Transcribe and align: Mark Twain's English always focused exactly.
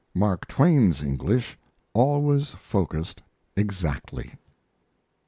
Mark 0.15 0.47
Twain's 0.47 1.03
English 1.03 1.59
always 1.93 2.55
focused 2.59 3.21
exactly. 3.55 4.33